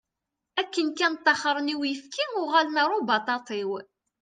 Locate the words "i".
1.73-1.75